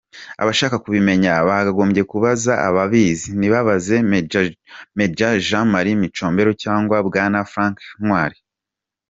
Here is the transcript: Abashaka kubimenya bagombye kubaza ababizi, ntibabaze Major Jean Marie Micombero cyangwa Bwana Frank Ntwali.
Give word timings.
Abashaka 0.41 0.75
kubimenya 0.83 1.31
bagombye 1.49 2.01
kubaza 2.11 2.53
ababizi, 2.67 3.29
ntibabaze 3.39 3.95
Major 4.97 5.33
Jean 5.47 5.65
Marie 5.73 5.99
Micombero 6.01 6.51
cyangwa 6.63 6.95
Bwana 7.07 7.39
Frank 7.51 7.77
Ntwali. 8.03 8.39